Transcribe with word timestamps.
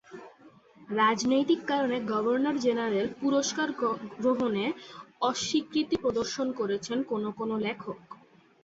রাজনৈতিক 0.93 1.59
কারণে 1.67 1.97
governor 2.11 2.55
general 2.59 3.07
পুরস্কার 3.21 3.67
গ্রহণে 4.19 4.65
অস্বীকৃতি 5.21 5.95
প্রদর্শন 6.03 6.47
করেছেন 6.59 6.97
কোনো 7.11 7.29
কোনো 7.39 7.55
লেখক। 7.65 7.99